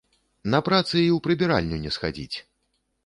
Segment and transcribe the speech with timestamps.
[0.53, 2.37] На працы і ў прыбіральню не схадзіць!